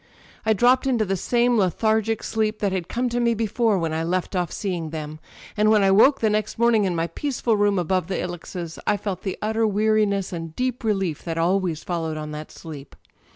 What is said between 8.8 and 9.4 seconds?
I felt the